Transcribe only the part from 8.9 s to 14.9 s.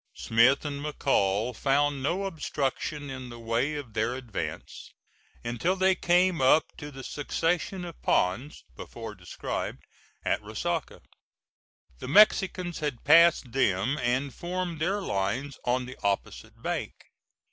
described, at Resaca. The Mexicans had passed them and formed